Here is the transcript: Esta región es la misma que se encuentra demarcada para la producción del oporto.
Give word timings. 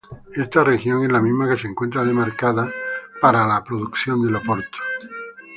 Esta 0.35 0.63
región 0.63 1.03
es 1.05 1.11
la 1.11 1.21
misma 1.21 1.47
que 1.47 1.61
se 1.61 1.67
encuentra 1.67 2.03
demarcada 2.03 2.71
para 3.21 3.45
la 3.45 3.63
producción 3.63 4.23
del 4.23 4.35
oporto. 4.37 4.79